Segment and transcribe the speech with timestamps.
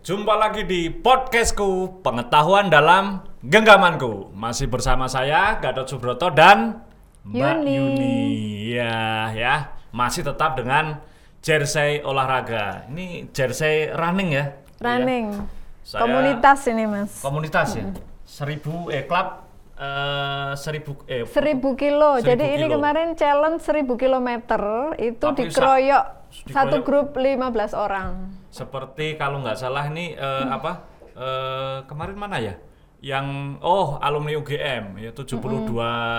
[0.00, 4.32] jumpa lagi di podcastku Pengetahuan dalam Genggamanku.
[4.32, 6.80] Masih bersama saya Gatot Subroto dan
[7.24, 7.72] Mbak Yuni.
[7.76, 8.16] Yuni.
[8.72, 8.96] Ya,
[9.32, 9.54] ya.
[9.90, 11.00] Masih tetap dengan
[11.40, 12.88] jersey olahraga.
[12.88, 14.44] Ini jersey running ya.
[14.80, 15.26] Running.
[15.34, 15.44] Iya.
[15.82, 17.12] Saya- Komunitas ini mas.
[17.20, 17.84] Komunitas ya.
[18.22, 19.42] Seribu eh klub
[19.74, 22.20] eh seribu eh Seribu kilo.
[22.20, 22.78] Seribu Jadi ini kilo.
[22.78, 24.62] kemarin challenge seribu kilometer
[24.96, 26.04] itu Tapi dikeroyok
[26.46, 28.39] sa- satu grup 15 orang.
[28.50, 32.54] Seperti kalau nggak salah ini eh, apa eh, kemarin mana ya
[33.00, 35.40] yang oh alumni UGM ya 72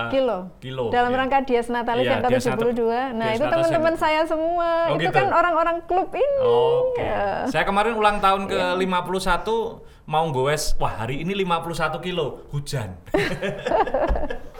[0.09, 0.49] Kilo.
[0.57, 1.17] kilo Dalam ya.
[1.21, 2.81] rangka Dias Natalis Iya, yang Dias ke-72.
[2.81, 4.89] Nat- Nah, Dias itu teman-teman saya semua.
[4.89, 5.13] Oh, itu gitu.
[5.13, 6.41] kan orang-orang klub ini.
[6.41, 7.05] Oke.
[7.05, 7.45] Ya.
[7.53, 9.77] Saya kemarin ulang tahun ke 51
[10.09, 10.73] mau goes.
[10.81, 12.97] Wah, hari ini 51 kilo, hujan.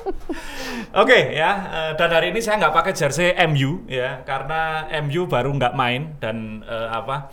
[0.91, 5.55] Oke ya, eh, dan hari ini saya nggak pakai jersey MU ya, karena MU baru
[5.55, 7.31] nggak main dan eh, apa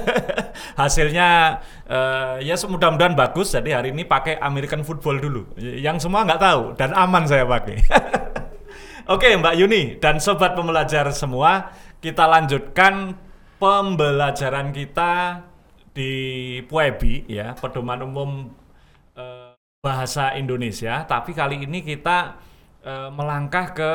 [0.80, 3.56] hasilnya eh, ya mudah-mudahan bagus.
[3.56, 7.78] Jadi hari ini pakai American football dulu, yang semua nggak tahu dan aman saya pakai.
[9.14, 13.16] Oke Mbak Yuni dan sobat pembelajar semua, kita lanjutkan
[13.58, 15.44] pembelajaran kita
[15.90, 16.12] di
[16.64, 18.30] PUEBI ya, pedoman umum
[19.80, 21.08] bahasa Indonesia.
[21.08, 22.36] Tapi kali ini kita
[22.84, 23.92] eh, melangkah ke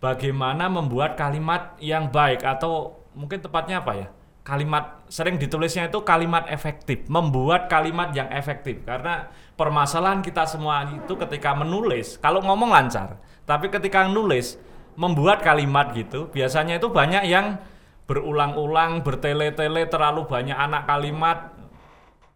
[0.00, 4.08] bagaimana membuat kalimat yang baik atau mungkin tepatnya apa ya?
[4.40, 11.12] Kalimat sering ditulisnya itu kalimat efektif, membuat kalimat yang efektif karena permasalahan kita semua itu
[11.12, 14.56] ketika menulis, kalau ngomong lancar, tapi ketika nulis
[14.96, 17.60] membuat kalimat gitu, biasanya itu banyak yang
[18.08, 21.59] berulang-ulang, bertele-tele, terlalu banyak anak kalimat,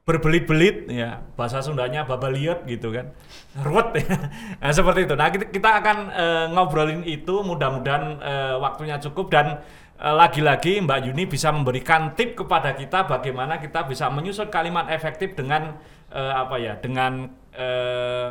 [0.05, 0.87] berbelit-belit.
[0.93, 3.11] Ya bahasa Sundanya babaliot gitu kan.
[3.57, 4.05] Ruwet ya.
[4.61, 5.15] Nah, seperti itu.
[5.17, 9.65] Nah kita, akan eh, ngobrolin itu mudah-mudahan eh, waktunya cukup dan
[9.97, 15.33] eh, lagi-lagi Mbak Yuni bisa memberikan tip kepada kita bagaimana kita bisa menyusun kalimat efektif
[15.33, 15.81] dengan
[16.13, 18.29] eh, apa ya dengan eh,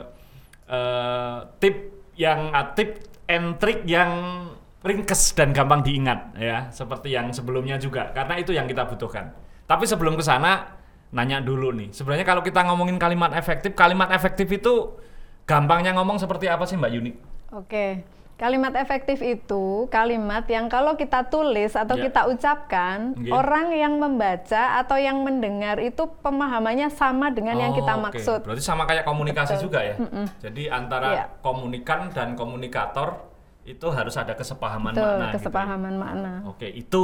[0.70, 1.76] eh, tip
[2.14, 4.46] yang ah, tip and trick yang
[4.86, 6.70] ringkes dan gampang diingat ya.
[6.70, 8.14] Seperti yang sebelumnya juga.
[8.14, 9.34] Karena itu yang kita butuhkan.
[9.66, 10.83] Tapi sebelum ke sana
[11.14, 11.94] nanya dulu nih.
[11.94, 14.98] Sebenarnya kalau kita ngomongin kalimat efektif, kalimat efektif itu
[15.46, 17.12] gampangnya ngomong seperti apa sih Mbak Yuni?
[17.54, 18.02] Oke.
[18.34, 22.10] Kalimat efektif itu kalimat yang kalau kita tulis atau Ya.
[22.10, 23.30] kita ucapkan, Oke.
[23.30, 28.06] orang yang membaca atau yang mendengar itu pemahamannya sama dengan yang kita Oh, oke.
[28.10, 28.40] maksud.
[28.42, 29.64] Berarti sama kayak komunikasi Betul.
[29.64, 29.96] juga ya.
[30.42, 31.26] Jadi antara Iya.
[31.40, 33.22] komunikan dan komunikator
[33.64, 35.22] itu harus ada kesepahaman Betul, makna.
[35.22, 35.34] gitu ya.
[35.38, 36.34] kesepahaman makna.
[36.50, 37.04] Oke, itu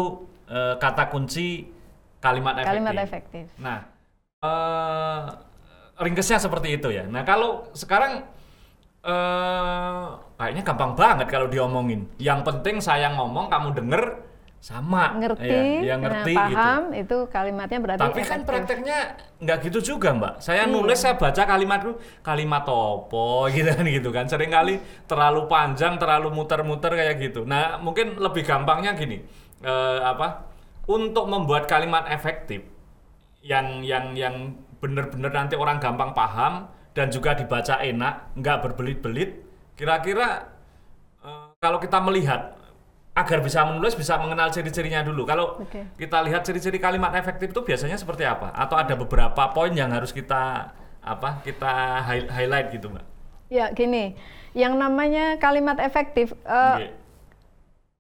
[0.50, 1.70] eh, kata kunci
[2.18, 2.74] kalimat efektif.
[2.74, 3.46] Kalimat efektif.
[3.62, 3.80] Nah,
[4.40, 5.22] eh
[6.00, 7.04] ringkesnya seperti itu ya.
[7.06, 8.24] Nah, kalau sekarang
[9.00, 10.06] eh
[10.36, 12.08] kayaknya gampang banget kalau diomongin.
[12.18, 14.04] Yang penting saya ngomong, kamu denger
[14.60, 15.16] sama.
[15.16, 16.40] Ngerti, Ya, ya nah, ngerti gitu.
[16.56, 18.48] paham, itu kalimatnya berarti Tapi kan efektif.
[18.48, 19.00] prakteknya
[19.40, 20.34] nggak gitu juga, Mbak.
[20.40, 20.72] Saya Iya.
[20.72, 24.26] nulis, saya baca kalimat itu kalimat topo gitu kan gitu kan.
[24.28, 27.44] Sering kali terlalu panjang, terlalu muter-muter kayak gitu.
[27.44, 29.20] Nah, mungkin lebih gampangnya gini.
[29.60, 30.48] eh, apa?
[30.88, 32.64] Untuk membuat kalimat efektif
[33.44, 34.36] yang yang yang
[34.80, 39.44] benar-benar nanti orang gampang paham dan juga dibaca enak, nggak berbelit-belit.
[39.76, 40.50] Kira-kira
[41.24, 42.56] eh, kalau kita melihat
[43.16, 45.28] agar bisa menulis bisa mengenal ciri-cirinya dulu.
[45.28, 45.84] Kalau Oke.
[46.00, 48.56] kita lihat ciri-ciri kalimat efektif itu biasanya seperti apa?
[48.56, 50.72] Atau ada beberapa poin yang harus kita
[51.04, 51.44] apa?
[51.44, 53.06] Kita hi- highlight gitu, Mbak.
[53.50, 54.14] Ya, gini.
[54.54, 56.88] Yang namanya kalimat efektif eh, Oke.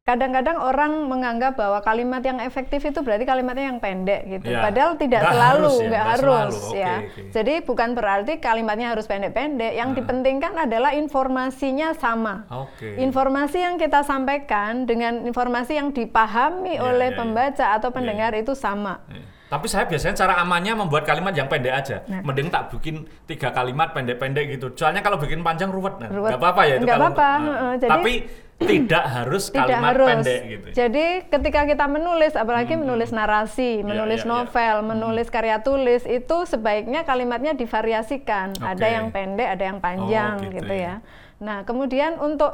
[0.09, 4.49] Kadang-kadang orang menganggap bahwa kalimat yang efektif itu berarti kalimatnya yang pendek gitu.
[4.49, 4.65] Ya.
[4.65, 6.95] Padahal tidak Nggak selalu, harus ya, nggak nggak harus ya.
[6.97, 7.21] oke.
[7.29, 9.71] Jadi bukan berarti kalimatnya harus pendek-pendek.
[9.71, 9.97] Yang Nah.
[10.01, 12.49] dipentingkan adalah informasinya sama.
[12.49, 12.97] Oke.
[12.97, 17.19] Informasi yang kita sampaikan dengan informasi yang dipahami Ya, oleh ya, ya.
[17.19, 19.05] pembaca atau Ya, pendengar itu sama.
[19.07, 21.97] Eh, Tapi saya biasanya cara amannya membuat kalimat yang pendek aja.
[22.05, 22.21] Nah.
[22.21, 24.69] Mending tak bikin tiga kalimat pendek-pendek gitu.
[24.73, 25.97] Soalnya kalau bikin panjang ruwet.
[25.97, 26.29] Nah, Ruwet.
[26.29, 28.13] nggak apa-apa ya itu Nggak kalau apa-apa, nah, Jadi- Tapi
[28.59, 30.07] tidak harus Tidak kalimat harus.
[30.19, 30.67] pendek gitu.
[30.75, 34.33] Jadi ketika kita menulis, apalagi menulis narasi, menulis iya, iya.
[34.35, 38.59] novel, menulis karya tulis, itu sebaiknya kalimatnya divariasikan.
[38.59, 38.93] Ada Oke.
[38.93, 40.99] yang pendek, ada yang panjang, Oh, gitu gitu, ya.
[40.99, 41.07] ya.
[41.39, 42.51] Nah, kemudian untuk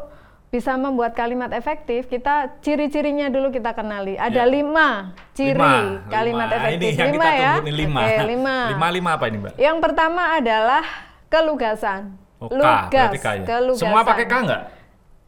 [0.47, 4.15] bisa membuat kalimat efektif, kita ciri-cirinya dulu kita kenali.
[4.15, 4.47] Ada Ya.
[4.47, 6.55] lima ciri Lima, kalimat lima.
[6.55, 6.79] efektif.
[6.85, 7.41] Ini yang lima kita ya.
[7.51, 7.99] tunggu nih lima.
[7.99, 8.55] Oke, lima.
[8.69, 9.53] lima lima apa ini, Mbak?
[9.57, 10.83] Yang pertama adalah
[11.27, 12.01] kelugasan.
[12.37, 13.43] Oh, Lugas, K ya?
[13.43, 13.79] kelugasan.
[13.81, 14.61] Semua pakai K nggak?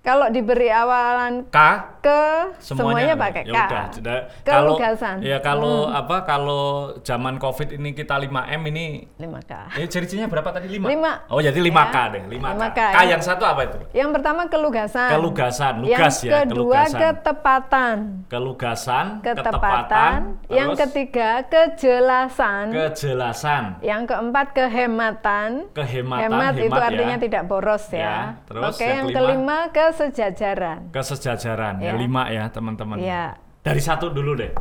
[0.08, 1.58] Kalau diberi awalan K
[2.00, 2.22] ke
[2.58, 3.60] semuanya, pakai ya K.
[3.68, 4.18] udah, sudah.
[4.42, 5.16] Kalau Kelugasan.
[5.20, 6.64] ya kalau apa kalau
[7.02, 9.76] zaman Covid ini kita 5M ini 5K.
[9.76, 10.88] eh ciri-cirinya berapa tadi 5?
[10.88, 11.28] Lima.
[11.28, 12.04] Oh, jadi 5K Ya.
[12.08, 12.56] deh, 5K.
[12.56, 13.04] 5K, K ya.
[13.10, 13.78] yang satu apa itu?
[13.92, 15.10] Yang pertama kelugasan.
[15.12, 16.56] Kelugasan, lugas yang ya, kedua
[16.88, 17.00] kelugasan.
[17.04, 17.98] ketepatan.
[18.28, 20.20] Kelugasan, Ketepatan.
[20.48, 22.66] Yang terus ketiga kejelasan.
[22.72, 25.50] kejelasan, Yang keempat kehematan.
[25.74, 26.88] kehematan, Hemat, itu hemat ya.
[26.88, 28.00] artinya tidak boros ya.
[28.00, 29.20] Ya, terus Oke, yang yang kelima?
[29.20, 29.60] kelima
[29.98, 30.94] kesejajaran.
[30.94, 31.94] kesejajaran ya Ya.
[31.98, 32.98] lima ya teman-teman.
[32.98, 33.34] Ya.
[33.60, 34.54] Dari satu dulu deh.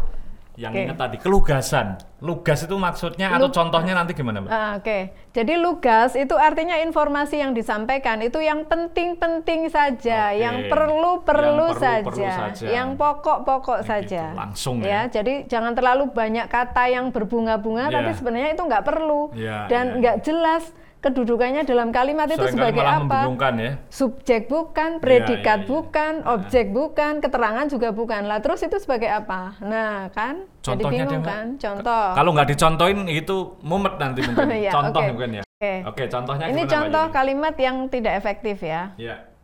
[0.56, 0.83] Yang Oke.
[0.83, 1.87] ingat tadi kelugasan.
[2.17, 4.49] Lugas itu maksudnya atau Lu- contohnya nanti gimana, Mbak?
[4.49, 4.99] Ah, Oke,
[5.31, 10.41] jadi lugas itu artinya informasi yang disampaikan itu yang penting-penting saja, Oke.
[10.41, 12.67] yang perlu-perlu saja, saja.
[12.67, 14.23] yang pokok-pokok Kayak saja.
[14.25, 14.88] gitu, langsung ya.
[14.88, 15.00] ya.
[15.12, 18.00] Jadi jangan terlalu banyak kata yang berbunga-bunga, Ya.
[18.00, 19.97] tapi sebenarnya itu nggak perlu Ya, dan ya, ya.
[20.00, 20.65] nggak jelas
[21.06, 23.31] kedudukannya dalam kalimat itu sebagai apa?
[23.55, 23.73] ya.
[23.87, 25.69] Subjek bukan, iya, predikat iya.
[25.70, 28.26] bukan, objek bukan, keterangan juga bukan.
[28.26, 29.55] Lah terus itu sebagai apa?
[29.62, 31.47] Nah kan, jadi Contohnya deh, bingung kan?
[31.55, 32.06] Contoh.
[32.19, 34.44] Kalau nggak dicontohin itu mumet nanti mungkin.
[34.56, 35.08] Iya, Contoh oke.
[35.12, 35.43] mungkin ya.
[35.44, 35.75] Oke.
[35.88, 38.93] Oke, contohnya Ini contoh kalimat yang tidak efektif ya.
[38.97, 39.36] Ya.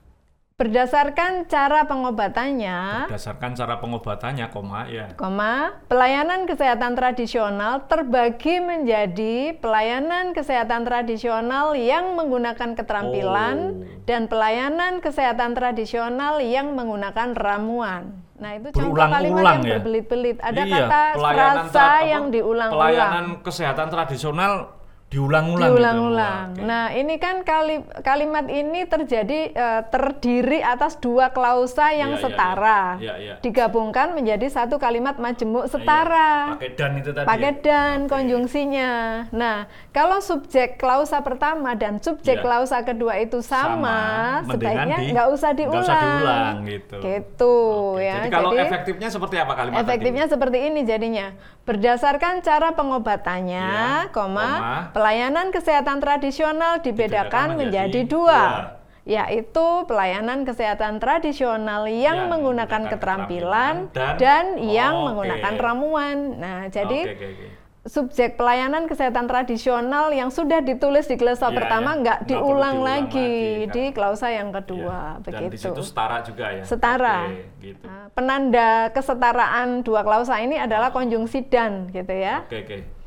[0.62, 5.10] Berdasarkan cara pengobatannya, Berdasarkan cara pengobatannya, koma ya.
[5.18, 14.06] koma, pelayanan kesehatan tradisional terbagi menjadi pelayanan kesehatan tradisional yang menggunakan keterampilan Oh.
[14.06, 18.22] dan pelayanan kesehatan tradisional yang menggunakan ramuan.
[18.38, 19.70] Nah, itu contoh kalimat yang ya?
[19.78, 20.38] berbelit-belit.
[20.38, 22.78] Ada Iya, kata frasa yang diulang-ulang.
[22.86, 24.78] Pelayanan kesehatan tradisional
[25.12, 25.60] diulang-ulang.
[25.60, 25.76] gitu.
[25.76, 26.46] diulang-ulang.
[26.56, 26.64] Oke.
[26.64, 32.82] Nah, ini kan kali, kalimat ini terjadi eh, terdiri atas dua klausa yang iya, setara.
[32.96, 33.34] Iya, iya.
[33.38, 36.32] Digabungkan menjadi satu kalimat majemuk Iya, setara.
[36.56, 37.26] Pakai dan itu tadi.
[37.28, 37.60] Pakai ya?
[37.60, 38.90] dan konjungsinya.
[39.30, 45.28] Nah, kalau subjek klausa pertama dan subjek klausa kedua itu sama, Sama, sebaiknya di- nggak
[45.28, 45.84] usah nggak diulang.
[45.84, 46.96] usah diulang, gitu.
[47.02, 47.56] Gitu,
[47.92, 48.14] Oke, ya.
[48.16, 49.84] Jadi kalau efektifnya seperti apa kalimat tadi?
[49.84, 51.26] Efektifnya seperti ini jadinya.
[51.62, 53.68] Berdasarkan cara pengobatannya,
[54.10, 54.74] koma, koma.
[55.02, 58.62] Pelayanan kesehatan tradisional dibedakan Dibedakan menjadi, menjadi dua, dua.
[59.02, 65.04] yaitu pelayanan kesehatan tradisional yang, Yang menggunakan menggunakan keterampilan keterampilan dan, dan- yang Oke.
[65.10, 66.16] menggunakan ramuan.
[66.38, 67.46] Nah, jadi Oke, oke, oke.
[67.82, 72.00] subjek pelayanan kesehatan tradisional yang sudah ditulis di klausa Iya, pertama iya.
[72.00, 73.74] nggak diulang diulang lagi, lagi, kan.
[73.74, 75.24] di klausa yang kedua, Iya.
[75.26, 75.66] Dan di begitu.
[75.66, 76.62] situ setara juga ya.
[76.62, 77.18] Setara.
[77.26, 77.82] Oke, gitu.
[77.82, 82.46] Nah, penanda kesetaraan dua klausa ini adalah konjungsi dan, gitu ya.
[82.46, 83.01] Oke, oke.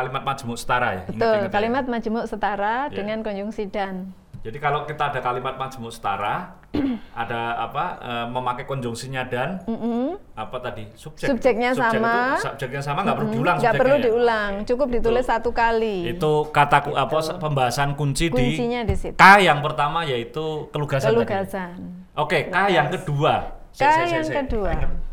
[0.00, 0.02] Ya.
[0.02, 1.02] Kalimat majemuk setara ya.
[1.04, 1.52] Betul, ingat-ingat ya.
[1.52, 2.94] kalimat majemuk setara Ya.
[2.94, 4.16] dengan konjungsi dan.
[4.40, 6.56] Jadi kalau kita ada kalimat majemuk setara,
[7.14, 10.16] ada apa eh, memakai konjungsinya dan Mm-mm.
[10.32, 11.28] apa tadi subjek.
[11.28, 12.14] Subjeknya Subjek sama.
[12.32, 13.56] Itu, subjeknya sama nggak perlu Mm-mm, diulang.
[13.60, 14.02] nggak perlu ya?
[14.02, 14.64] diulang, Oke.
[14.64, 15.96] cukup ditulis Itu- satu kali.
[16.08, 19.12] Itu kata ku- apa pembahasan kunci di Kuncinya di situ.
[19.14, 21.12] K yang pertama yaitu kelugasan.
[21.12, 21.20] tadi.
[21.20, 21.76] Kelugasan.
[22.16, 23.60] Oke, K yang kedua.
[23.70, 24.70] K yang kedua.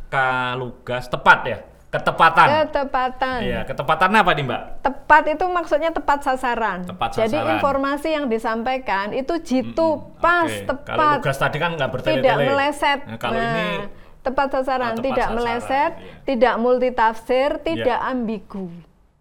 [0.08, 0.16] K
[0.56, 1.58] lugas tepat ya.
[1.88, 2.68] Ketepatan.
[2.68, 3.40] Ketepatan.
[3.42, 4.62] Iya, ketepatan apa nih, Mbak?
[4.84, 6.84] Tepat itu maksudnya tepat sasaran.
[6.84, 7.56] Tepat Jadi sasaran.
[7.56, 10.68] informasi yang disampaikan itu jitu, Mm-mm, pas, oke.
[10.68, 11.18] tepat.
[11.24, 12.20] Kalau tadi kan nggak bertele-tele.
[12.20, 13.00] tidak meleset.
[13.08, 13.68] Nah, kalau Nah, ini
[14.20, 16.14] tepat sasaran, Oh, tepat tidak sasaran, meleset, iya.
[16.28, 18.68] tidak multitafsir, tidak ambigu.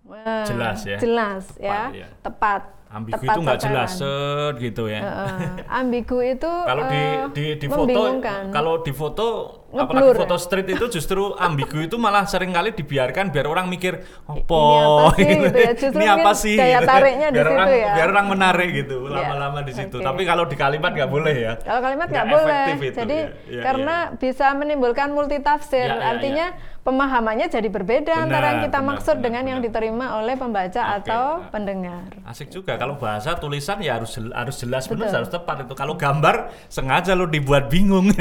[0.03, 0.99] Wah, Jelas ya.
[0.99, 1.83] Jelas Tepat, ya.
[1.95, 2.07] iya.
[2.21, 2.63] Tepat.
[2.97, 5.01] Ambigu tepat itu nggak jelas set gitu ya.
[5.05, 5.39] Heeh.
[5.69, 8.01] ambigu itu kalau di eh, di di foto
[8.49, 9.27] kalau di foto
[9.67, 10.41] Ngeblur apalagi foto ya?
[10.41, 15.27] street itu justru ambigu itu malah sering kali dibiarkan biar orang mikir apa apa sih
[15.27, 16.89] gitu ya, justru ini apa sih daya gitu.
[16.89, 17.93] tariknya di biar situ orang, ya.
[17.93, 20.07] biar orang menarik gitu Iya, lama-lama di situ oke.
[20.07, 23.29] tapi kalau di kalimat nggak boleh ya Kalau kalimat nggak boleh, itu, jadi ya.
[23.53, 26.47] Iya, karena bisa menimbulkan multitafsir, Iya, iya, artinya
[26.87, 29.67] pemahamannya jadi berbeda Benar, antara yang kita benar, maksud benar, dengan yang benar.
[29.69, 31.51] diterima oleh pembaca Oke, atau nah.
[31.51, 32.07] pendengar.
[32.25, 36.55] asik juga kalau bahasa tulisan ya harus harus jelas benar harus tepat itu kalau gambar
[36.71, 38.15] sengaja lo dibuat bingung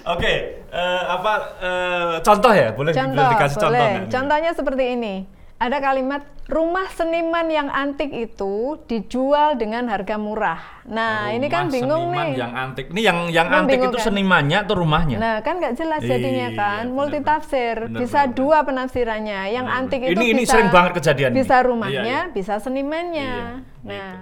[0.00, 0.32] Oke,
[0.64, 2.72] eh, apa eh, contoh ya?
[2.72, 3.92] Boleh, Contoh, boleh dikasih contoh boleh.
[4.00, 4.04] nih?
[4.08, 5.14] Contohnya seperti ini.
[5.60, 10.56] Ada kalimat rumah seniman yang antik itu dijual dengan harga murah.
[10.88, 12.36] Nah, ini kan Rumah bingung seniman nih.
[12.40, 12.86] yang antik.
[12.88, 14.06] Ini yang yang antik itu Membingungkan.
[14.08, 15.16] senimannya atau rumahnya?
[15.20, 19.40] Nah, kan nggak jelas jadinya Iya, kan, benar, multitafsir, benar, bisa benar, dua penafsirannya.
[19.50, 20.10] Yang Benar, antik benar.
[20.10, 21.66] itu Ini- ini bisa sering banget kejadian Bisa ini.
[21.68, 22.20] rumahnya, Iya, iya.
[22.32, 23.30] bisa senimannya.
[23.36, 23.48] Iya,
[23.84, 24.12] nah,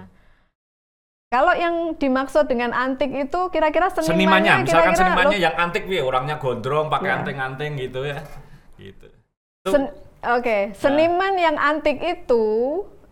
[1.29, 5.83] kalau yang dimaksud dengan antik itu kira-kira senimannya, senimannya, misalkan kira-kira senimannya lo- yang antik
[5.85, 7.15] wi, orangnya gondrong, pakai Ya.
[7.15, 8.19] anting-anting gitu ya.
[8.75, 9.07] Gitu.
[9.07, 12.45] Itu- sen- Oke, seniman yang antik itu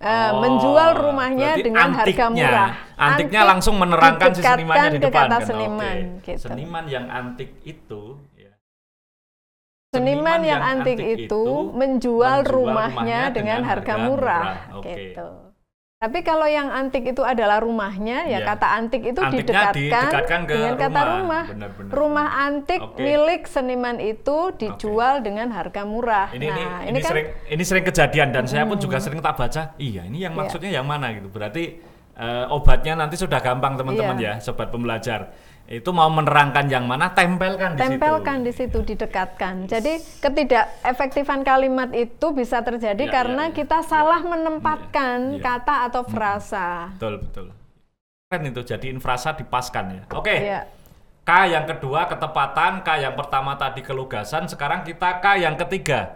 [0.04, 2.48] eh, Oh, menjual rumahnya dengan harga antiknya.
[2.52, 2.70] murah.
[3.00, 5.40] Antiknya Antik langsung menerangkan si senimannya di depan kata kan.
[5.40, 5.48] Oke.
[5.48, 6.46] seniman, gitu.
[6.52, 8.02] Seniman yang antik itu
[8.36, 8.52] ya.
[9.96, 14.78] Seniman yang antik itu menjual menjual rumahnya rumahnya dengan dengan harga harga murah, murah.
[14.84, 14.92] Oke.
[14.92, 15.47] gitu.
[15.98, 18.54] Tapi kalau yang antik itu adalah rumahnya, ya Iya.
[18.54, 21.18] kata antik itu Antiknya didekatkan, didekatkan ke dengan kata rumah.
[21.18, 21.44] rumah.
[21.50, 22.46] Benar, benar, rumah benar.
[22.46, 23.00] antik Oke.
[23.02, 26.30] milik seniman itu dijual dengan harga murah.
[26.30, 29.42] Ini, ini, nah, ini, kan sering ini sering kejadian dan saya pun juga sering tak
[29.42, 29.74] baca.
[29.82, 30.42] Iya, ini yang Iya.
[30.46, 31.34] maksudnya yang mana gitu.
[31.34, 31.82] Berarti
[32.18, 34.42] eh, obatnya nanti sudah gampang teman-teman Iya.
[34.42, 35.32] ya, sobat pembelajar.
[35.68, 38.48] Itu mau menerangkan yang mana, tempelkan di tempelkan situ.
[38.48, 39.68] di situ, didekatkan.
[39.68, 43.58] Jadi ketidakefektifan kalimat itu bisa terjadi Iya, karena iya, iya.
[43.60, 45.44] kita salah menempatkan Iya.
[45.44, 46.96] kata atau frasa.
[46.96, 47.46] Betul, betul.
[48.32, 50.02] Keren itu, jadi infrasa dipaskan ya.
[50.16, 50.36] Oke.
[50.40, 50.62] Iya.
[51.28, 56.16] K yang kedua ketepatan, K yang pertama tadi kelugasan, sekarang kita K yang ketiga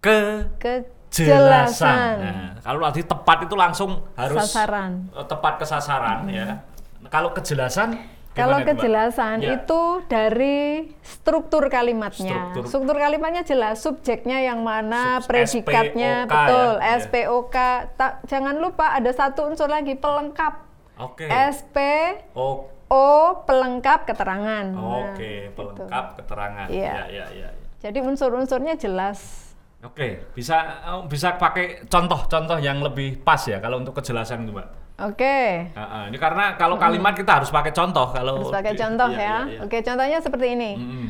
[0.00, 0.97] kejelasan.
[1.08, 1.96] Kejelasan.
[2.18, 5.08] Nah, kalau tadi tepat itu langsung harus Sasaran.
[5.10, 6.60] eh, tepat ke sasaran ya.
[7.08, 7.96] Kalau kejelasan
[8.28, 9.58] Kalau kejelasan Ya.
[9.58, 12.54] itu dari struktur kalimatnya.
[12.54, 12.62] Struktur.
[12.70, 16.94] Struktur, kalimatnya jelas, subjeknya yang mana, Sub- predikatnya SPOK betul, ya.
[17.00, 17.56] SPOK.
[17.98, 20.54] Tak, jangan lupa ada satu unsur lagi pelengkap.
[21.00, 21.26] Oke.
[21.26, 21.76] SP
[22.32, 23.08] O- O
[23.42, 24.70] pelengkap keterangan.
[24.70, 25.58] Nah, Oke, gitu.
[25.58, 26.66] pelengkap keterangan.
[26.70, 26.92] Iya.
[26.94, 27.48] Ya, ya, ya.
[27.50, 27.66] ya.
[27.80, 29.47] Jadi unsur-unsurnya jelas.
[29.78, 34.68] Oke, bisa eh, bisa pakai contoh-contoh yang lebih pas ya kalau untuk kejelasan itu, Mbak.
[34.98, 35.70] Oke.
[35.72, 39.08] Ah, ah, ini karena kalau kalimat kita harus pakai contoh kalau Harus pakai di- contoh
[39.08, 39.22] iya, ya.
[39.22, 39.58] iya, iya.
[39.62, 40.70] Oke, contohnya seperti ini.
[40.74, 41.06] Mm-mm.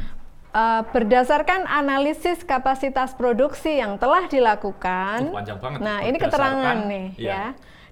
[0.49, 5.79] Eh, berdasarkan analisis kapasitas produksi yang telah dilakukan, Tuh, panjang banget.
[5.79, 7.29] nah ini keterangan nih iya.
[7.29, 7.45] ya,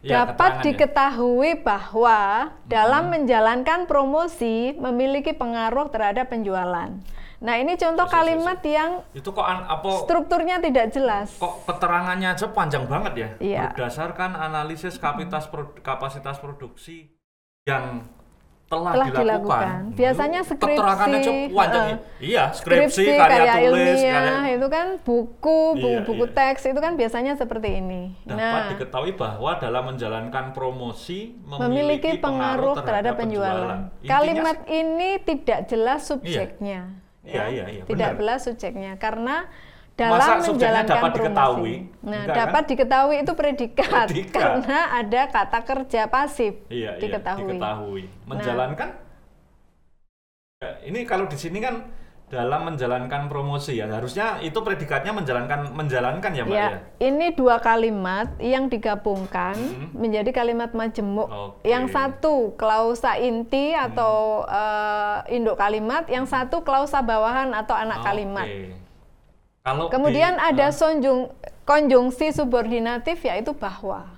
[0.02, 0.64] Iya, dapat keterangannya.
[0.66, 2.21] diketahui bahwa
[2.64, 6.92] dalam menjalankan promosi memiliki pengaruh terhadap penjualan.
[7.37, 11.37] Nah ini contoh Yes, yes, yes, kalimat yang Itu kok an- apa strukturnya tidak jelas.
[11.37, 13.28] kok keterangannya aja panjang banget ya?
[13.38, 13.62] Iya.
[13.71, 17.12] Berdasarkan analisis kapasitas pro- kapasitas produksi
[17.62, 18.09] yang
[18.66, 19.23] telah, Telah dilakukan.
[19.23, 19.78] dilakukan.
[19.95, 21.85] Biasanya Itu skripsi, Keterangannya cukup panjang.
[21.87, 21.99] heeh.
[22.19, 26.35] Iya, skripsi, karya, karya tulis, ilmiah karya itu kan buku, buku, Iya, buku iya.
[26.35, 28.02] teks itu kan biasanya seperti ini.
[28.26, 33.87] dapat nah, diketahui bahwa dalam menjalankan promosi memiliki pengaruh terhadap, penjualan.
[33.97, 36.90] Intinya Kalimat ini tidak jelas subjeknya.
[36.90, 38.18] Iya, iya, iya, Tidak benar.
[38.18, 39.37] jelas subjeknya karena
[39.97, 41.16] Masa dalam subjeknya menjalankan dapat promosi.
[41.16, 41.75] diketahui?
[42.04, 42.68] Nah, Enggak, dapat kan?
[42.71, 44.37] diketahui itu predikat, Predikat.
[44.37, 47.49] karena ada kata kerja pasif Iya, iya, diketahui.
[47.50, 48.02] diketahui.
[48.25, 48.88] Menjalankan
[50.56, 51.85] Ya, ini kalau di sini kan
[52.26, 56.66] dalam menjalankan promosi ya harusnya itu predikatnya menjalankan menjalankan ya mbak ya.
[56.66, 59.95] Ya, ini dua kalimat yang digabungkan Hmm.
[59.95, 61.30] menjadi kalimat majemuk.
[61.30, 61.71] Oke.
[61.71, 68.06] Yang satu klausa inti atau eh, induk kalimat, yang satu klausa bawahan atau anak Oke.
[68.11, 68.49] kalimat.
[69.62, 71.30] Kalau Kemudian di- ada ah, sonjung
[71.62, 74.15] konjungsi subordinatif yaitu bahwa.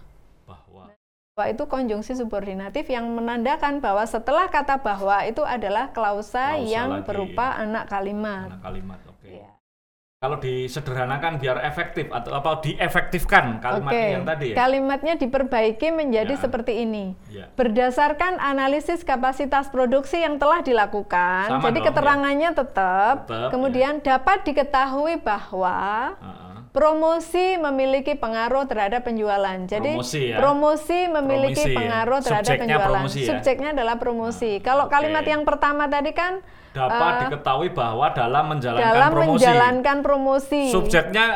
[1.38, 6.98] Bahwa itu konjungsi subordinatif yang menandakan bahwa setelah kata bahwa itu adalah klausa, Klausa yang
[6.98, 7.06] lagi.
[7.06, 8.50] berupa anak kalimat.
[8.50, 8.98] anak kalimat.
[9.06, 9.30] Oke.
[9.30, 9.46] Iya.
[10.18, 14.56] Kalau disederhanakan biar efektif atau apa diefektifkan kalimat Oke, yang tadi ya.
[14.58, 16.42] kalimatnya diperbaiki menjadi Ya.
[16.42, 17.14] seperti ini.
[17.30, 17.46] Ya.
[17.54, 23.48] Berdasarkan analisis kapasitas produksi yang telah dilakukan, Sama jadi dong, keterangannya tetap, Tetap, ya.
[23.54, 26.47] kemudian dapat diketahui bahwa Ah, ah.
[26.70, 29.58] Promosi memiliki pengaruh terhadap penjualan.
[29.64, 30.36] Jadi Promosi ya.
[30.36, 31.78] promosi memiliki Promosi ya.
[31.78, 32.88] pengaruh terhadap Subjeknya penjualan.
[32.92, 33.28] promosi ya.
[33.28, 34.50] Subjeknya adalah promosi.
[34.52, 34.92] Ah, Kalau oke.
[34.92, 36.32] kalimat yang pertama tadi kan
[36.70, 39.32] Dapat eh, diketahui bahwa dalam menjalankan dalam promosi.
[39.34, 40.62] menjalankan promosi.
[40.68, 41.26] Subjeknya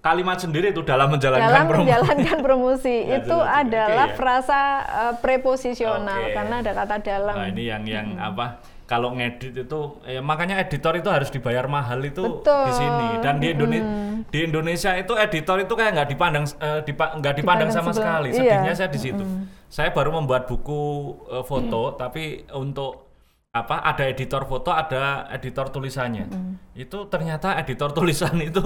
[0.00, 1.84] kalimat sendiri itu dalam menjalankan dalam promosi.
[1.86, 4.16] menjalankan promosi Ya, itu adalah ya.
[4.16, 6.34] frasa eh, preposisional Oke.
[6.34, 7.34] karena ada kata dalam.
[7.34, 8.58] Nah, ini yang yang apa?
[8.90, 12.64] Kalau ngedit itu ya makanya editor itu harus dibayar mahal itu Betul.
[12.66, 13.86] di sini dan di Indonesia
[14.26, 18.18] di Indonesia itu editor itu kayak nggak dipandang eh, dipa- nggak dipandang, Dipandang sama sebelah-
[18.18, 18.28] sekali.
[18.34, 18.38] iya.
[18.58, 19.22] Sedihnya saya di situ.
[19.70, 20.82] Saya baru membuat buku
[21.30, 23.09] eh, foto tapi untuk
[23.50, 26.30] apa ada editor foto ada editor tulisannya
[26.78, 28.62] itu ternyata editor tulisan itu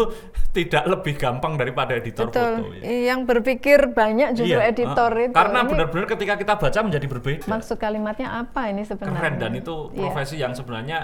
[0.53, 2.85] tidak lebih gampang daripada editor foto Betul.
[2.85, 3.17] ya.
[3.17, 5.25] Yang berpikir banyak justru Iya, editor ah.
[5.25, 5.33] itu.
[5.33, 9.17] karena benar-benar ketika kita baca menjadi berbeda maksud kalimatnya apa ini sebenarnya?
[9.17, 10.01] keren dan itu Iya.
[10.05, 10.99] profesi yang sebenarnya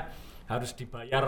[0.45, 1.25] harus dibayar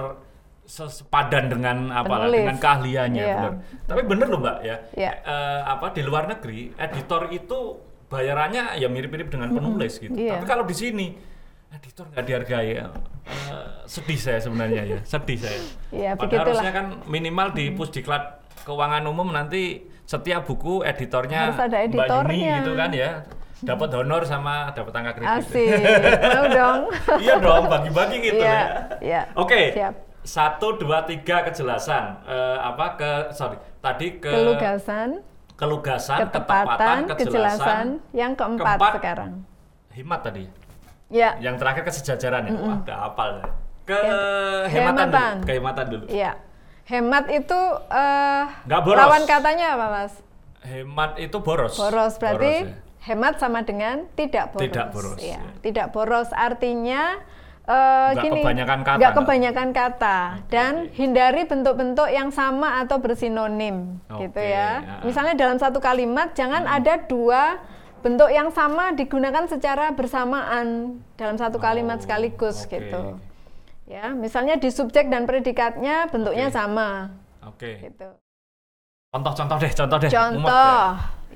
[0.69, 3.35] sepadan dengan apa dengan keahliannya Iya.
[3.41, 3.53] benar.
[3.89, 5.13] Tapi bener loh mbak ya, Iya.
[5.25, 7.81] Eh, apa di luar negeri editor itu
[8.13, 10.13] bayarannya ya mirip-mirip dengan penulis gitu.
[10.13, 10.37] Iya.
[10.37, 11.32] Tapi kalau di sini
[11.73, 12.87] editor nggak dihargai ya.
[13.25, 15.61] Eh, sedih saya sebenarnya ya, sedih saya.
[15.91, 16.45] Iya, Padahal begitulah.
[16.45, 18.23] harusnya kan minimal di pusdiklat
[18.63, 19.63] keuangan umum nanti
[20.05, 22.55] setiap buku editornya Harus ada Mbak Yuni editornya.
[22.61, 23.11] gitu kan ya.
[23.63, 25.39] Dapat honor sama dapat angka kredit.
[25.39, 25.71] Asik,
[26.35, 26.81] mau dong.
[27.23, 28.63] iya dong, bagi-bagi gitu Iya, ya.
[28.99, 29.23] iya.
[29.35, 29.71] Oke.
[29.71, 29.95] Siap.
[30.23, 32.27] Satu, dua, tiga kejelasan.
[32.27, 35.23] Eh, apa ke sorry tadi ke Kelugasan,
[35.55, 38.93] kelugasan, ketepatan, ketepatan, kejelasan, yang keempat, Keempat.
[38.99, 39.33] sekarang.
[39.91, 40.45] Hemat tadi.
[40.47, 40.51] Ya,
[41.13, 42.53] Yang terakhir kesejajaran ya.
[42.55, 43.31] Wah, udah hafal.
[43.35, 43.45] ya.
[43.83, 45.19] Ke Yang- hematan dulu.
[45.19, 45.35] hematan.
[45.45, 46.05] Kehematan dulu.
[46.09, 46.33] iya.
[46.83, 48.99] Hemat itu eh Nggak boros.
[48.99, 50.13] lawan katanya apa, Mas?
[50.63, 51.75] Hemat itu boros.
[51.75, 52.75] Boros berarti ya.
[53.03, 54.63] hemat sama dengan tidak boros.
[54.63, 55.43] Tidak boros, Ya, ya.
[55.61, 57.19] Tidak boros artinya
[57.63, 64.03] eh, Nggak gini, kebanyakan kata, nggak kebanyakan kata dan hindari bentuk-bentuk yang sama atau bersinonim,
[64.13, 64.83] gitu Oke, ya.
[64.83, 64.99] ya.
[65.03, 66.77] Misalnya dalam satu kalimat jangan Hmm.
[66.77, 67.63] ada dua
[68.03, 72.75] bentuk yang sama digunakan secara bersamaan dalam satu kalimat Oh, sekaligus oke.
[72.75, 73.17] gitu.
[73.87, 76.55] Ya, misalnya di subjek dan predikatnya bentuknya Oke.
[76.55, 76.89] sama,
[77.47, 77.79] Oke.
[77.83, 78.09] gitu.
[79.13, 80.11] Contoh-contoh deh, contoh deh.
[80.11, 80.83] Contoh,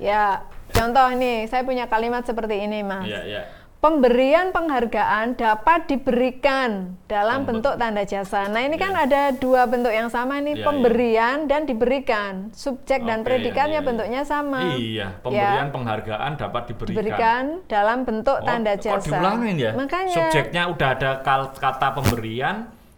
[0.01, 0.41] ya,
[0.73, 2.87] contoh ini saya punya kalimat seperti ini, ya.
[2.87, 3.03] Mas.
[3.05, 3.41] Iya, iya.
[3.77, 8.49] Pemberian penghargaan dapat diberikan dalam bentuk tanda jasa.
[8.49, 9.05] Nah, ini kan Iya.
[9.05, 12.49] ada dua bentuk yang sama nih, Iya, pemberian dan diberikan.
[12.57, 14.73] Subjek dan Oke, predikatnya iya, bentuknya sama.
[14.73, 16.97] Iya, pemberian penghargaan dapat diberikan.
[16.97, 19.13] Diberikan dalam bentuk Oh, tanda kok jasa.
[19.13, 19.71] diulangin ya?
[19.77, 21.11] Makanya Subjeknya udah ada
[21.53, 22.55] kata pemberian,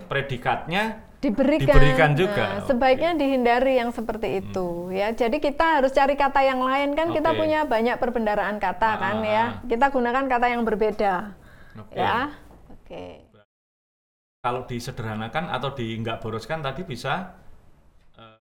[0.08, 1.68] predikatnya diberikan.
[1.68, 2.44] diberikan juga.
[2.48, 5.12] Nah, sebaiknya dihindari yang seperti itu ya.
[5.12, 7.40] Jadi kita harus cari kata yang lain kan kita Oke.
[7.44, 9.28] punya banyak perbendaraan kata kan Ah.
[9.28, 9.46] ya.
[9.68, 11.36] Kita gunakan kata yang berbeda
[11.76, 11.96] Oke.
[12.00, 12.32] ya.
[12.72, 13.06] Oke.
[14.40, 17.36] Kalau disederhanakan atau di nggak boroskan tadi bisa
[18.16, 18.40] eh,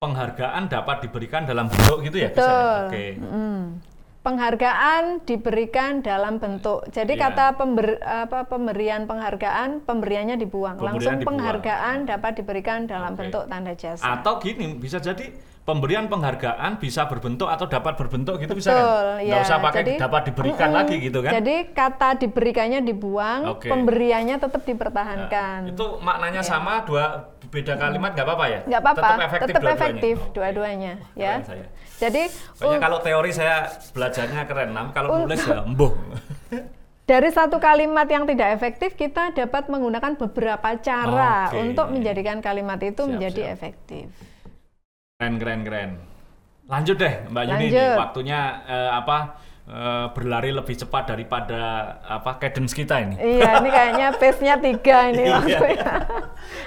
[0.00, 2.24] penghargaan dapat diberikan dalam bentuk gitu ya?
[2.24, 2.30] ya?
[2.32, 2.80] Betul.
[2.88, 3.06] Oke.
[3.20, 3.64] Mm.
[4.18, 6.84] Penghargaan diberikan dalam bentuk.
[6.90, 7.30] Jadi Iya.
[7.30, 10.74] kata pember, apa, pemberian penghargaan, pemberiannya dibuang.
[10.76, 11.28] Pemberian Langsung dibuang.
[11.38, 13.18] penghargaan dapat diberikan dalam Oke.
[13.24, 14.02] bentuk tanda jasa.
[14.04, 15.32] Atau gini, bisa jadi
[15.68, 19.20] pemberian penghargaan bisa berbentuk atau dapat berbentuk gitu bisa Betul, kan?
[19.20, 19.44] Nggak ya.
[19.44, 20.78] usah pakai Jadi- dapat diberikan Mm-mm.
[20.80, 21.32] lagi gitu kan?
[21.36, 23.68] Jadi kata diberikannya dibuang, Oke.
[23.68, 25.58] pemberiannya tetap Nah, dipertahankan.
[25.68, 27.04] itu maknanya sama dua
[27.48, 28.60] beda kalimat nggak apa-apa ya?
[28.64, 29.76] nggak apa-apa, Tetap efektif tetap dua-duanya?
[29.84, 30.32] efektif Oke.
[30.32, 31.34] dua-duanya, ya.
[31.44, 31.64] Saya.
[31.98, 32.22] Jadi
[32.78, 33.56] kalau teori saya
[33.90, 34.86] belajarnya keren, Nam.
[34.90, 35.92] Kalau nulis ya embuh.
[37.04, 41.56] dari satu kalimat yang tidak efektif kita dapat menggunakan beberapa cara Oke.
[41.58, 43.54] untuk menjadikan kalimat itu Siap, menjadi siap.
[43.54, 44.06] efektif.
[45.18, 45.90] Keren, keren, keren.
[46.70, 47.74] Lanjut deh, Mbak Yuni.
[47.74, 47.98] nih.
[47.98, 48.38] Waktunya
[48.70, 49.34] eh, apa
[49.68, 51.60] eh, berlari lebih cepat daripada
[52.02, 53.14] apa cadence kita ini.
[53.36, 55.34] Iya, ini kayaknya pace-nya tiga ini Iya.
[55.34, 55.92] waktunya.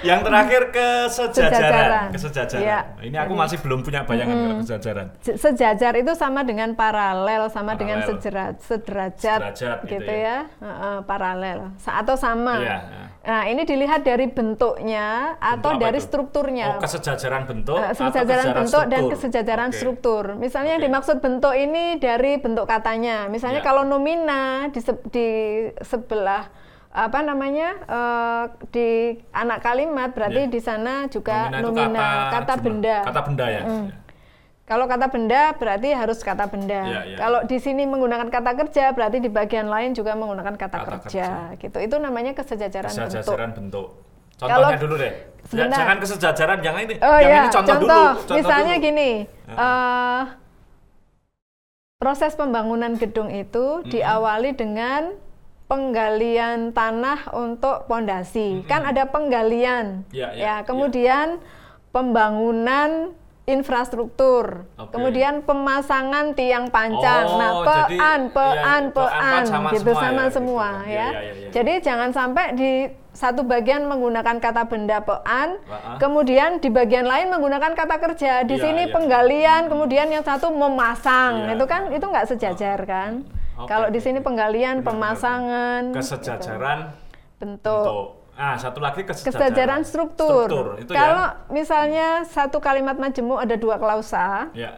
[0.02, 1.50] Yang terakhir kesejajaran.
[1.50, 2.06] Kesejajaran.
[2.14, 2.62] Kesejajaran.
[2.62, 2.78] Iya.
[3.02, 5.06] Ini aku Jadi- masih belum punya bayangan kalau kesejajaran.
[5.18, 8.18] Se- Sejajar itu sama dengan paralel, sama dengan Paralel.
[8.22, 10.22] sederajat, sederajat, Sederajat gitu gitu ya.
[10.22, 12.54] ya, Heeh, paralel atau sama.
[12.58, 12.78] Iya.
[13.22, 16.06] Nah, ini dilihat dari bentuknya atau Bentuk dari itu?
[16.06, 16.66] strukturnya.
[16.68, 17.78] Oh, kesejajaran bentuk.
[17.78, 19.12] Atau kesejajaran bentuk dan struktur?
[19.12, 19.76] kesejajaran Oke.
[19.76, 20.24] struktur.
[20.34, 20.88] Misalnya yang Oke.
[20.90, 22.91] dimaksud bentuk ini dari bentuk katanya.
[23.26, 23.64] Misalnya Ya.
[23.64, 25.28] kalau nomina di, se- di
[25.80, 26.48] sebelah
[26.92, 28.88] apa namanya eh, di
[29.30, 30.50] anak kalimat berarti Ya.
[30.50, 32.96] di sana juga Nomina nomina, kata, jumlah- benda.
[33.02, 33.62] Kata benda ya.
[33.64, 33.86] Mm.
[34.62, 36.80] Kalau kata benda berarti harus kata benda.
[36.82, 37.16] Ya, ya.
[37.18, 41.26] Kalau di sini menggunakan kata kerja berarti di bagian lain juga menggunakan kata, Kata kerja.
[41.56, 41.76] Gitu.
[41.76, 43.08] Itu namanya kesejajaran, bentuk.
[43.10, 43.86] Kesejajaran bentuk.
[44.38, 45.12] Contohnya Kalau- dulu deh.
[45.12, 45.78] Ya, Sebentar.
[45.82, 46.94] jangan kesejajaran, jangan ini.
[47.02, 47.90] Oh yang ya, ini contoh, dulu.
[47.90, 48.86] Contoh misalnya dulu.
[48.86, 49.10] gini,
[49.50, 49.56] Ya.
[52.02, 55.14] Proses pembangunan gedung itu diawali dengan
[55.70, 58.66] penggalian tanah untuk pondasi.
[58.66, 60.42] Kan ada penggalian, Ya, ya, ya.
[60.42, 60.54] ya.
[60.66, 61.38] Kemudian
[61.94, 64.94] pembangunan infrastruktur, Oke.
[64.94, 67.26] kemudian pemasangan tiang pancang.
[67.26, 70.34] Oh, nah, jadi, pean, ya, pean, pean, pean pean, sama gitu semua sama ya, gitu
[70.38, 70.86] semua kan.
[70.86, 70.94] ya.
[70.94, 71.48] Ya, ya, ya, ya.
[71.50, 72.72] Jadi jangan sampai di
[73.12, 75.98] satu bagian menggunakan kata benda pean, Wah.
[75.98, 78.46] kemudian di bagian lain menggunakan kata kerja.
[78.46, 78.94] Di Iya, sini iya.
[78.94, 81.50] penggalian, kemudian yang satu memasang.
[81.50, 81.58] Iya.
[81.58, 83.26] Itu kan itu nggak sejajar kan?
[83.58, 84.96] Oke, Kalau di sini penggalian, Benar, benar.
[85.12, 87.36] pemasangan, kesejajaran gitu.
[87.42, 87.84] bentuk.
[87.90, 88.06] bentuk.
[88.32, 90.48] Ah, satu lagi kesejajaran, Kesejajaran struktur.
[90.80, 94.66] Itu Kalau misalnya satu kalimat majemuk ada dua klausa, ya.
[94.66, 94.72] ya.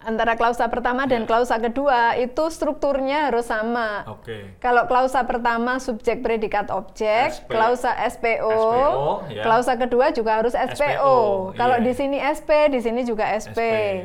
[0.00, 1.28] antara klausa pertama dan Iya.
[1.28, 4.08] klausa kedua itu strukturnya harus sama.
[4.08, 4.56] Oke.
[4.56, 7.52] Kalau klausa pertama subjek predikat objek, SP.
[7.52, 9.44] klausa SPO, SPO, ya.
[9.44, 10.72] klausa kedua juga harus SPO.
[10.72, 11.16] SPO,
[11.52, 11.84] Kalau iya.
[11.84, 13.60] di sini SP, di sini juga SP.
[13.60, 13.60] SP,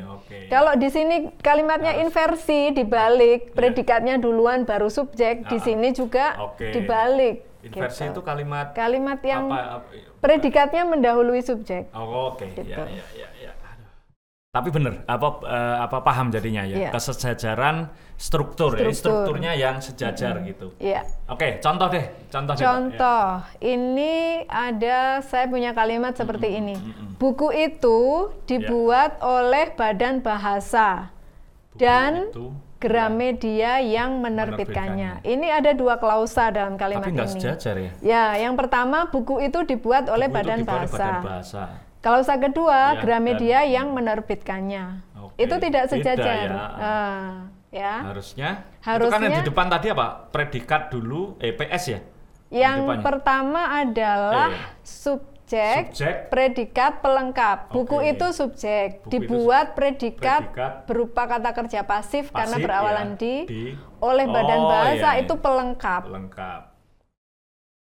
[0.05, 0.37] oke.
[0.51, 6.75] Kalau di sini kalimatnya inversi dibalik, predikatnya duluan baru subjek, di Ah, sini juga oke.
[6.75, 7.54] dibalik.
[7.65, 8.13] Inversi gitu.
[8.13, 9.87] itu kalimat Kalimat yang apa, apa
[10.21, 11.89] predikatnya mendahului subjek.
[11.97, 12.45] Oh, oke.
[12.53, 12.69] Gitu.
[12.69, 13.51] Ya, ya, ya, ya.
[13.57, 13.89] Aduh.
[14.53, 16.77] Tapi benar, apa eh, apa paham jadinya ya?
[16.87, 16.89] Iya.
[16.93, 18.87] Kesejajaran struktur, ya.
[18.89, 18.95] Struktur.
[18.95, 20.71] strukturnya yang sejajar gitu.
[20.79, 21.03] Iya.
[21.27, 22.61] Oke, contoh deh, contoh deh.
[22.61, 22.63] Pak.
[22.63, 22.69] Ya.
[22.71, 23.25] Contoh,
[23.59, 24.13] ini
[24.47, 26.75] ada saya punya kalimat seperti ini.
[26.79, 27.19] mm-mm.
[27.19, 31.11] Buku itu dibuat oleh Badan Bahasa
[31.71, 35.11] Buku dan itu, Gramedia yang menerbitkannya.
[35.17, 35.33] Menerbitkannya.
[35.33, 37.33] Ini ada dua klausa dalam Tapi kalimat nggak ini.
[37.33, 37.91] sejajar ya?
[37.99, 41.01] Ya, yang pertama buku itu dibuat oleh Buku itu Badan dibuat oleh Bahasa.
[41.01, 41.63] Badan Bahasa.
[41.97, 44.85] Klausa kedua, Ya, Gramedia yang menerbitkannya.
[45.19, 46.47] Oke, Itu tidak beda sejajar.
[46.47, 46.65] ya.
[46.77, 47.29] Ah,
[47.67, 47.93] ya.
[48.05, 50.29] Harusnya, itu kan yang Harusnya- di depan tadi apa?
[50.29, 51.99] Predikat dulu, eh PS ya?
[52.47, 54.85] Yang pertama adalah Eh.
[55.55, 56.15] Subjek, Subjek.
[56.27, 57.57] predikat, pelengkap.
[57.71, 58.11] Buku Oke.
[58.11, 60.73] itu subjek, Buku itu dibuat predikat, predikat.
[60.85, 63.17] berupa kata kerja pasif, karena Pasif, berawalan ya.
[63.17, 63.63] di, Di.
[63.99, 65.23] oleh badan Oh, bahasa iya, iya.
[65.23, 66.03] itu pelengkap.
[66.05, 66.61] Lengkap.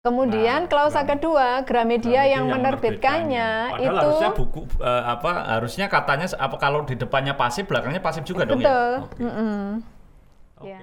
[0.03, 5.31] Kemudian Nah, klausa Gram- kedua, Gramedia, Gramedia yang menerbitkannya Padahal itu harusnya buku eh, apa
[5.47, 8.67] harusnya katanya apa kalau di depannya pasif belakangnya pasif juga dong betul.
[8.67, 8.99] ya.
[8.99, 9.23] Oke.
[9.23, 9.63] Mm-mm.
[10.59, 10.67] Oke.
[10.75, 10.81] Ya.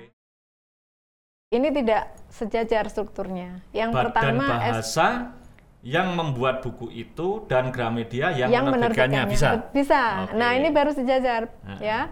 [1.49, 3.59] Ini tidak sejajar strukturnya.
[3.73, 5.07] Yang Badan pertama S bahasa
[5.79, 9.71] yang membuat buku itu dan Gramedia yang, yang menerbitkannya bisa.
[9.71, 10.27] Bisa.
[10.27, 10.35] Oke.
[10.35, 11.47] Nah, ini baru sejajar
[11.79, 12.11] ya.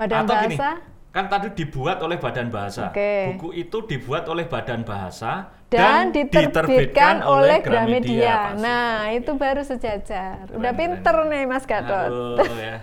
[0.00, 2.94] Badan Atau gini, bahasa kan tadi dibuat oleh Badan Bahasa.
[2.94, 3.34] Oke.
[3.34, 8.54] Buku itu dibuat oleh Badan Bahasa dan, diterbitkan, oleh Gramedia.
[8.54, 8.62] Pasti.
[8.62, 10.46] Nah, itu baru sejajar.
[10.46, 10.78] Keren, Udah keren.
[10.78, 12.10] pinter nih Mas Gatot.
[12.10, 12.74] Aduh, ya.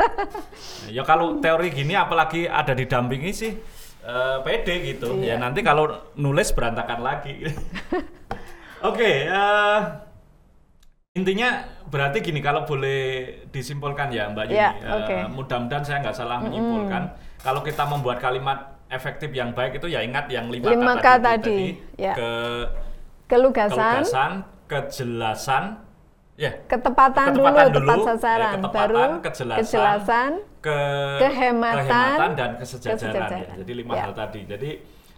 [0.99, 3.51] ya kalau teori gini apalagi ada didampingi sih
[4.03, 5.23] eh, pede gitu.
[5.23, 5.39] Iya.
[5.39, 5.87] Ya nanti kalau
[6.19, 7.47] nulis berantakan lagi.
[8.85, 9.79] Oke, eh,
[11.17, 14.57] intinya berarti gini kalau boleh disimpulkan ya Mbak Yuni.
[14.57, 15.17] Ya, eh, oke.
[15.33, 17.09] Mudah-mudahan saya nggak salah menyimpulkan.
[17.41, 21.07] Kalau kita membuat kalimat efektif yang baik itu ya ingat yang lima, Lima K K
[21.17, 21.59] tadi, tadi,
[21.97, 22.13] ya.
[22.13, 22.31] ke
[23.27, 23.75] Kelugasan,
[24.07, 24.31] kelugasan,
[24.71, 25.63] kejelasan,
[26.39, 30.31] ya ketepatan, dulu, Ketepatan tepat dulu, sasaran, ya, ketepatan, baru kejelasan, kejelasan,
[30.63, 30.79] ke
[31.19, 33.53] Kehematan, dan kesejajaran, ya.
[33.59, 34.01] Jadi lima Ya.
[34.07, 34.47] hal tadi.
[34.47, 34.69] Jadi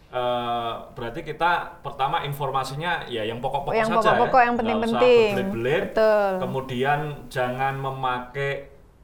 [0.10, 4.46] eh, berarti kita pertama informasinya ya yang pokok-pokok Yang saja pokok-pokok ya.
[4.46, 5.30] yang penting-penting.
[5.32, 5.84] berbelit-belit.
[5.92, 6.32] Betul.
[6.40, 8.52] Kemudian jangan memakai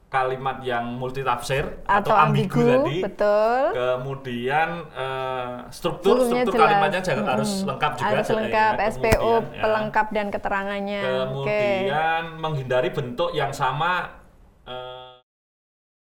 [0.06, 3.02] kalimat yang multitafsir atau, ambigu, tadi.
[3.02, 3.58] betul.
[3.74, 6.64] Kemudian eh, struktur Strukturnya struktur jelas.
[6.64, 7.68] kalimatnya jangan harus Mm-mm.
[7.68, 8.34] lengkap juga Harus ya.
[8.34, 9.62] lengkap, SPO, Kemudian, ya.
[9.62, 11.02] pelengkap dan keterangannya.
[11.02, 13.92] Kemudian menghindari bentuk yang sama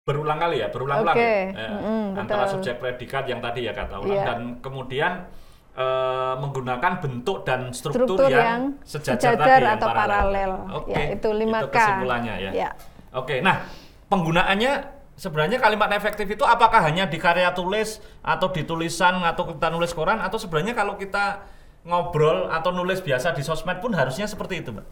[0.05, 1.57] berulang kali ya, berulang-ulang Oke, ya.
[1.57, 2.53] Eh, mm-mm, antara betul.
[2.61, 4.23] subjek predikat yang tadi ya kata orang Iya.
[4.23, 5.11] dan kemudian
[5.75, 10.51] eh, menggunakan bentuk dan struktur, Struktur yang yang, sejajar, sejajar tadi yang atau paralel.
[10.71, 11.67] Oke, Ya, itu 5K.
[11.73, 12.51] kesimpulannya ya.
[12.53, 12.69] Ya.
[13.11, 13.65] Oke, nah
[14.07, 14.71] penggunaannya
[15.17, 19.91] sebenarnya kalimat efektif itu apakah hanya di karya tulis atau di tulisan atau kita nulis
[19.91, 21.43] koran atau sebenarnya kalau kita
[21.83, 24.85] ngobrol atau nulis biasa di sosmed pun harusnya seperti itu, Mbak?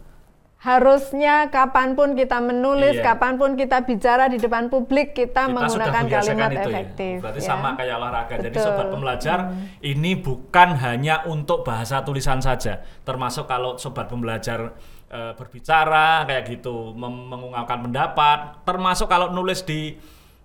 [0.64, 3.12] Harusnya kapan pun kita menulis, Iya.
[3.12, 7.14] kapan pun kita bicara di depan publik, kita, kita menggunakan kalimat itu efektif.
[7.14, 7.22] ya.
[7.22, 7.48] Berarti ya.
[7.52, 8.34] sama kayak olahraga.
[8.40, 8.64] Jadi Betul.
[8.64, 8.68] Hmm.
[8.72, 9.38] sobat pembelajar,
[9.84, 12.80] ini bukan hanya untuk bahasa tulisan saja.
[13.04, 14.72] Termasuk kalau sobat pembelajar
[15.14, 19.94] eh, berbicara kayak gitu, mengungkapkan pendapat, termasuk kalau nulis di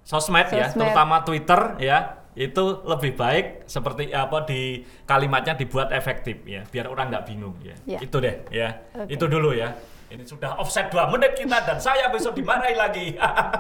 [0.04, 0.84] sosmed, ya, Sosmed.
[0.94, 1.98] terutama Twitter ya,
[2.38, 7.74] itu lebih baik seperti apa di kalimatnya dibuat efektif ya, biar orang nggak bingung ya.
[7.88, 7.98] Ya.
[7.98, 8.78] Itu deh ya.
[8.94, 9.10] Oke.
[9.10, 9.74] Itu dulu ya.
[10.10, 13.14] Ini sudah offset 2 menit kita dan saya besok dimarahi lagi.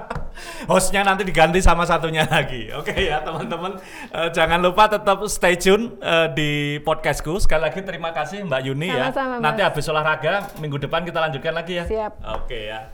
[0.71, 2.73] Hostnya nanti diganti sama satunya lagi.
[2.73, 3.77] Oke ya teman-teman.
[4.09, 6.49] Eh, jangan lupa tetap stay tune eh, di
[6.81, 7.37] podcastku.
[7.37, 9.13] Sekali lagi terima kasih Mbak Yuni ya.
[9.13, 9.45] Sama-sama, Mas.
[9.45, 11.85] Nanti habis olahraga minggu depan kita lanjutkan lagi ya.
[11.85, 12.11] Siap.
[12.41, 12.89] Oke ya.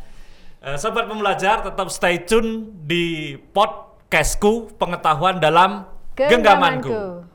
[0.59, 6.91] Eh, Sobat pembelajar tetap stay tune di podcastku pengetahuan dalam genggamanku.
[6.91, 7.34] Genggamanku.